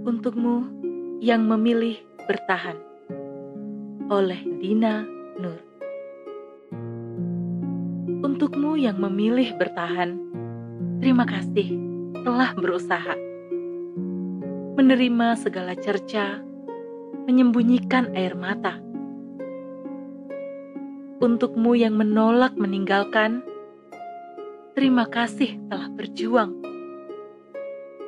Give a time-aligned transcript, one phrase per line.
[0.00, 0.64] Untukmu
[1.20, 2.80] yang memilih bertahan.
[4.08, 5.04] Oleh Dina
[5.36, 5.60] Nur.
[8.24, 10.16] Untukmu yang memilih bertahan,
[11.04, 11.76] terima kasih
[12.24, 13.12] telah berusaha.
[14.80, 16.40] Menerima segala cerca,
[17.28, 18.80] menyembunyikan air mata.
[21.20, 23.44] Untukmu yang menolak meninggalkan,
[24.72, 26.69] terima kasih telah berjuang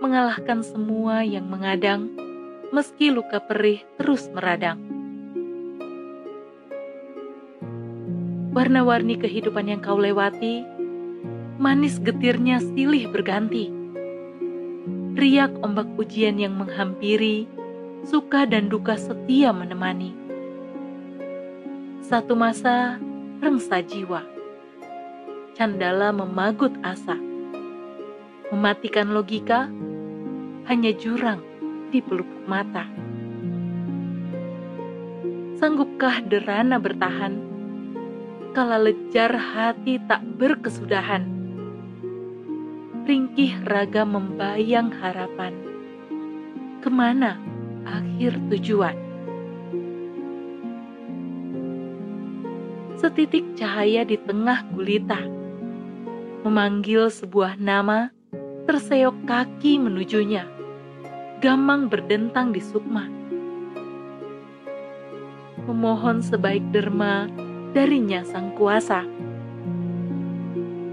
[0.03, 2.11] mengalahkan semua yang mengadang,
[2.75, 4.83] meski luka perih terus meradang.
[8.51, 10.67] Warna-warni kehidupan yang kau lewati,
[11.63, 13.71] manis getirnya silih berganti.
[15.15, 17.47] Riak ombak ujian yang menghampiri,
[18.03, 20.11] suka dan duka setia menemani.
[22.03, 22.99] Satu masa
[23.39, 24.27] rengsa jiwa,
[25.55, 27.15] candala memagut asa,
[28.51, 29.71] mematikan logika,
[30.71, 31.43] hanya jurang
[31.91, 32.87] di pelupuk mata.
[35.59, 37.39] Sanggupkah derana bertahan,
[38.51, 41.23] kala lejar hati tak berkesudahan?
[43.03, 45.55] Ringkih raga membayang harapan,
[46.83, 47.39] ke mana
[47.87, 48.95] akhir tujuan?
[52.99, 55.19] Setitik cahaya di tengah gulita,
[56.47, 58.15] memanggil sebuah nama
[58.63, 60.47] terseok kaki menujunya.
[61.43, 63.11] Gamang berdentang di sukma.
[65.67, 67.27] Memohon sebaik derma
[67.75, 69.03] darinya sang kuasa.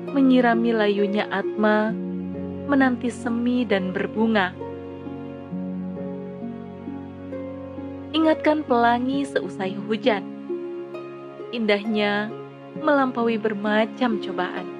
[0.09, 1.93] Menyirami layunya Atma,
[2.65, 4.57] menanti semi dan berbunga.
[8.09, 10.25] Ingatkan pelangi seusai hujan.
[11.53, 12.33] Indahnya
[12.81, 14.78] melampaui bermacam cobaan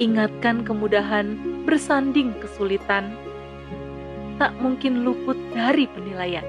[0.00, 1.36] ingatkan kemudahan
[1.68, 3.12] bersanding kesulitan,
[4.40, 6.44] tak mungkin luput dari penilaian.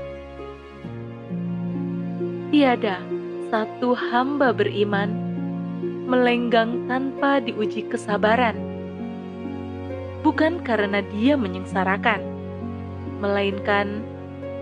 [2.47, 3.03] Tiada
[3.51, 5.11] satu hamba beriman
[6.07, 8.55] melenggang tanpa diuji kesabaran,
[10.23, 12.23] bukan karena dia menyengsarakan,
[13.19, 13.99] melainkan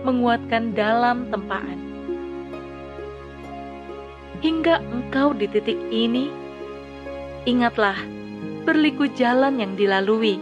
[0.02, 1.78] menguatkan dalam tempaan.
[4.42, 6.32] Hingga engkau di titik ini,
[7.44, 7.98] ingatlah
[8.64, 10.40] berliku jalan yang dilalui?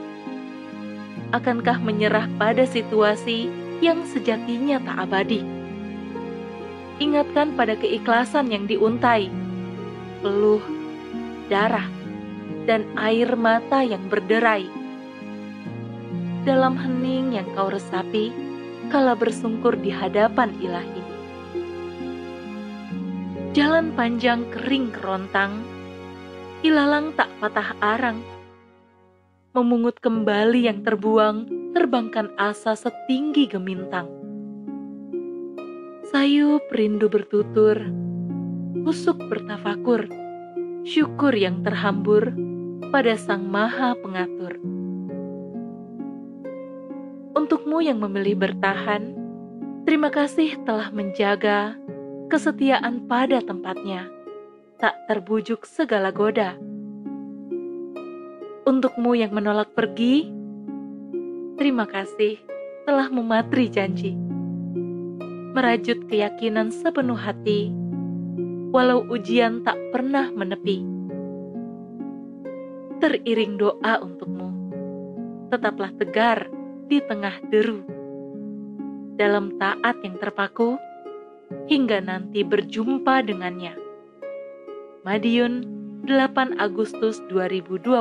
[1.30, 3.52] Akankah menyerah pada situasi
[3.84, 5.44] yang sejatinya tak abadi?
[6.98, 9.30] Ingatkan pada keikhlasan yang diuntai,
[10.24, 10.64] peluh,
[11.46, 11.86] darah,
[12.66, 14.66] dan air mata yang berderai.
[16.42, 18.34] Dalam hening yang kau resapi,
[18.88, 21.02] kala bersungkur di hadapan ilahi.
[23.52, 25.60] Jalan panjang kering kerontang,
[26.66, 28.18] ilalang tak patah arang.
[29.54, 34.10] Memungut kembali yang terbuang, terbangkan asa setinggi gemintang.
[36.10, 37.78] Sayup rindu bertutur,
[38.82, 40.10] usuk bertafakur,
[40.82, 42.34] syukur yang terhambur
[42.90, 44.58] pada Sang Maha Pengatur.
[47.38, 49.14] Untukmu yang memilih bertahan,
[49.86, 51.78] terima kasih telah menjaga
[52.26, 54.17] kesetiaan pada tempatnya
[54.78, 56.54] tak terbujuk segala goda.
[58.62, 60.30] Untukmu yang menolak pergi,
[61.58, 62.38] terima kasih
[62.86, 64.14] telah mematri janji.
[65.58, 67.74] Merajut keyakinan sepenuh hati,
[68.70, 70.86] walau ujian tak pernah menepi.
[73.02, 74.48] Teriring doa untukmu,
[75.50, 76.46] tetaplah tegar
[76.86, 77.82] di tengah deru.
[79.18, 80.78] Dalam taat yang terpaku,
[81.66, 83.87] hingga nanti berjumpa dengannya.
[85.08, 85.64] Madiun
[86.04, 87.96] 8 Agustus 2022